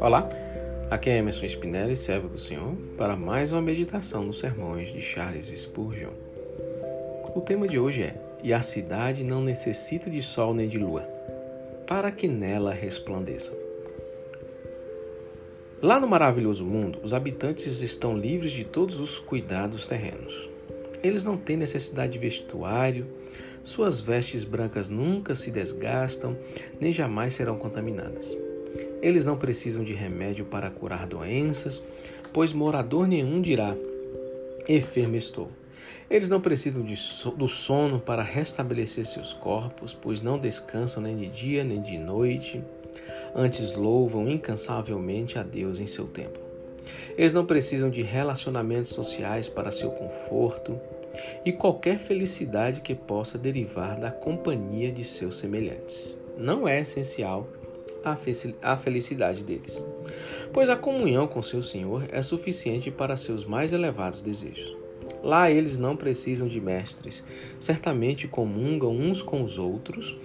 [0.00, 0.28] Olá,
[0.90, 5.46] aqui é Emerson Spinelli, servo do Senhor, para mais uma meditação nos sermões de Charles
[5.46, 6.10] Spurgeon.
[7.34, 11.02] O tema de hoje é: E a cidade não necessita de sol nem de lua,
[11.86, 13.54] para que nela resplandeçam.
[15.80, 20.48] Lá no maravilhoso mundo, os habitantes estão livres de todos os cuidados terrenos.
[21.02, 23.06] Eles não têm necessidade de vestuário,
[23.62, 26.36] suas vestes brancas nunca se desgastam,
[26.80, 28.34] nem jamais serão contaminadas.
[29.00, 31.82] Eles não precisam de remédio para curar doenças,
[32.32, 33.76] pois morador nenhum dirá:
[34.68, 35.50] enfermo estou.
[36.10, 41.28] Eles não precisam so do sono para restabelecer seus corpos, pois não descansam nem de
[41.28, 42.62] dia nem de noite,
[43.34, 46.42] antes louvam incansavelmente a Deus em seu templo.
[47.16, 50.80] Eles não precisam de relacionamentos sociais para seu conforto
[51.44, 56.18] e qualquer felicidade que possa derivar da companhia de seus semelhantes.
[56.36, 57.48] Não é essencial
[58.62, 59.82] a felicidade deles,
[60.52, 64.76] pois a comunhão com seu Senhor é suficiente para seus mais elevados desejos.
[65.22, 67.24] Lá eles não precisam de mestres,
[67.60, 70.16] certamente comungam uns com os outros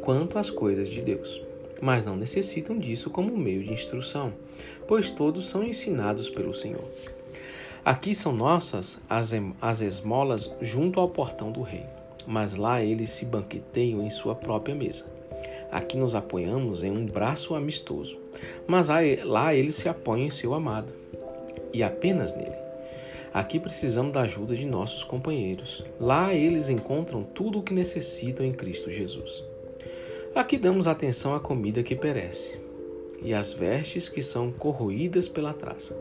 [0.00, 1.40] quanto às coisas de Deus,
[1.80, 4.32] mas não necessitam disso como meio de instrução,
[4.88, 6.84] pois todos são ensinados pelo Senhor.
[7.84, 11.84] Aqui são nossas as, as esmolas junto ao portão do rei,
[12.24, 15.04] mas lá eles se banqueteiam em sua própria mesa.
[15.68, 18.16] Aqui nos apoiamos em um braço amistoso,
[18.68, 18.88] mas
[19.24, 20.92] lá ele se apoia em seu amado,
[21.72, 22.54] e apenas nele.
[23.34, 25.82] Aqui precisamos da ajuda de nossos companheiros.
[25.98, 29.42] Lá eles encontram tudo o que necessitam em Cristo Jesus.
[30.36, 32.60] Aqui damos atenção à comida que perece
[33.22, 35.96] e às vestes que são corroídas pela traça.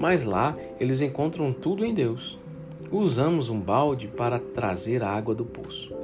[0.00, 2.38] Mas lá eles encontram tudo em Deus.
[2.90, 5.94] Usamos um balde para trazer a água do poço,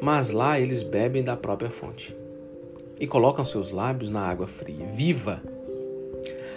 [0.00, 2.16] mas lá eles bebem da própria fonte
[3.00, 5.42] e colocam seus lábios na água fria, viva.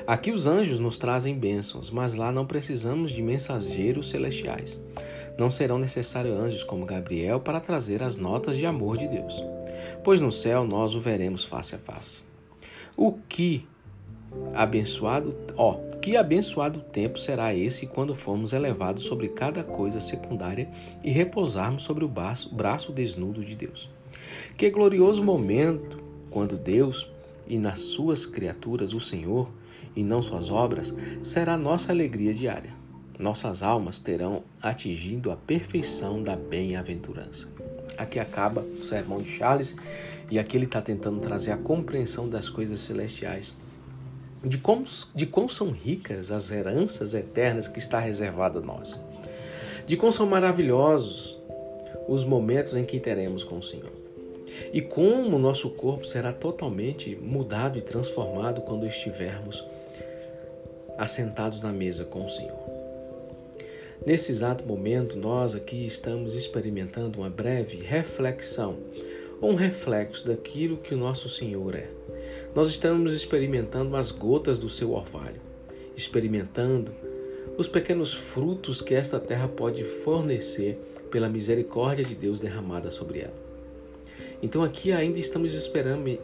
[0.05, 4.79] Aqui os anjos nos trazem bênçãos, mas lá não precisamos de mensageiros celestiais.
[5.35, 9.34] Não serão necessários anjos como Gabriel para trazer as notas de amor de Deus,
[10.03, 12.22] pois no céu nós o veremos face a face.
[12.95, 13.66] O que
[14.53, 20.68] abençoado, ó, que abençoado tempo será esse quando formos elevados sobre cada coisa secundária
[21.02, 23.90] e repousarmos sobre o braço, braço desnudo de Deus.
[24.58, 27.09] Que glorioso momento quando Deus
[27.47, 29.50] e nas suas criaturas o Senhor
[29.96, 30.94] e não suas obras
[31.24, 32.74] será nossa alegria diária.
[33.18, 37.47] Nossas almas terão atingido a perfeição da bem-aventurança.
[37.97, 39.74] Aqui acaba o sermão de Charles
[40.30, 43.56] e aqui ele está tentando trazer a compreensão das coisas celestiais,
[44.44, 49.02] de como de quão são ricas as heranças eternas que está reservada a nós,
[49.88, 51.38] de quão são maravilhosos
[52.08, 54.04] os momentos em que teremos com o Senhor
[54.72, 59.64] e como nosso corpo será totalmente mudado e transformado quando estivermos
[60.98, 62.64] assentados na mesa com o Senhor.
[64.06, 68.78] Nesse exato momento, nós aqui estamos experimentando uma breve reflexão,
[69.42, 71.88] um reflexo daquilo que o nosso Senhor é.
[72.56, 75.41] Nós estamos experimentando as gotas do seu orvalho,
[75.97, 76.94] experimentando
[77.58, 80.78] os pequenos frutos que esta terra pode fornecer
[81.09, 83.34] pela misericórdia de Deus derramada sobre ela.
[84.42, 85.52] Então aqui ainda estamos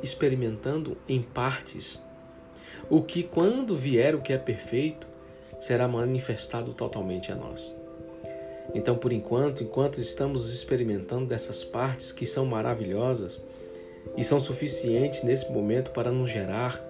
[0.04, 2.00] experimentando em partes
[2.92, 5.08] o que, quando vier o que é perfeito,
[5.60, 7.76] será manifestado totalmente a nós.
[8.76, 13.42] Então, por enquanto, enquanto estamos experimentando dessas partes que são maravilhosas
[14.18, 16.84] e são suficientes nesse momento para nos gerar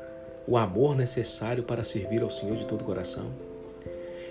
[0.48, 3.32] o amor necessário para servir ao Senhor de todo o coração,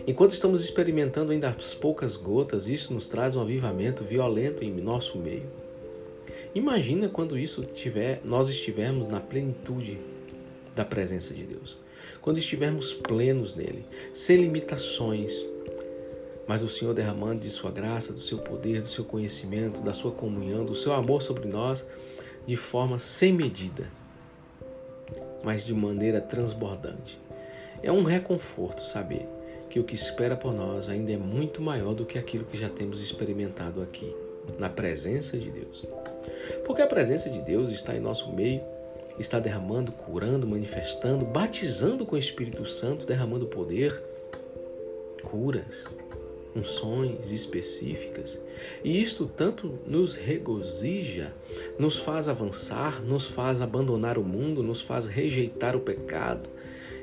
[0.04, 5.16] enquanto estamos experimentando ainda as poucas gotas, isso nos traz um avivamento violento em nosso
[5.16, 5.46] meio.
[6.54, 9.98] Imagina quando isso tiver, nós estivermos na plenitude
[10.74, 11.76] da presença de Deus.
[12.20, 15.32] Quando estivermos plenos nele, sem limitações,
[16.48, 20.10] mas o Senhor derramando de sua graça, do seu poder, do seu conhecimento, da sua
[20.10, 21.86] comunhão, do seu amor sobre nós,
[22.48, 23.88] de forma sem medida,
[25.44, 27.20] mas de maneira transbordante.
[27.82, 29.28] É um reconforto saber
[29.68, 32.70] que o que espera por nós ainda é muito maior do que aquilo que já
[32.70, 34.16] temos experimentado aqui,
[34.58, 35.84] na presença de Deus.
[36.64, 38.62] Porque a presença de Deus está em nosso meio,
[39.18, 44.02] está derramando, curando, manifestando, batizando com o Espírito Santo, derramando poder,
[45.22, 45.84] curas,
[46.58, 48.40] unções específicas.
[48.84, 51.32] E isto tanto nos regozija,
[51.78, 56.48] nos faz avançar, nos faz abandonar o mundo, nos faz rejeitar o pecado,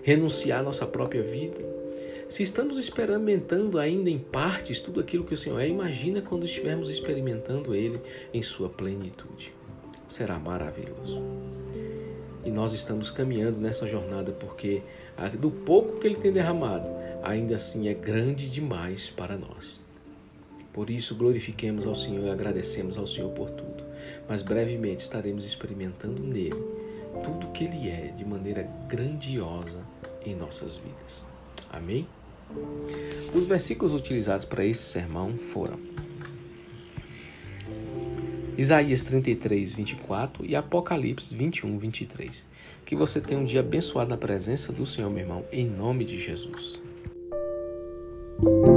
[0.03, 1.75] renunciar à nossa própria vida
[2.29, 6.89] se estamos experimentando ainda em partes tudo aquilo que o Senhor é, imagina quando estivermos
[6.89, 8.01] experimentando Ele
[8.33, 9.53] em sua plenitude.
[10.09, 11.21] será maravilhoso.
[12.43, 14.81] E nós estamos caminhando nessa jornada porque
[15.39, 16.87] do pouco que Ele tem derramado,
[17.25, 19.83] ainda assim é grande demais para nós.
[20.71, 23.83] Por isso, glorifiquemos ao Senhor e agradecemos ao Senhor por tudo.
[24.29, 26.63] Mas brevemente estaremos experimentando nele
[27.23, 29.81] tudo que Ele é de maneira grandiosa
[30.25, 31.25] em nossas vidas.
[31.71, 32.07] Amém?
[33.33, 35.79] Os versículos utilizados para esse sermão foram
[38.57, 42.45] Isaías 33, 24 e Apocalipse 21, 23.
[42.85, 46.17] Que você tenha um dia abençoado na presença do Senhor, meu irmão, em nome de
[46.17, 46.79] Jesus.
[48.43, 48.74] Thank you.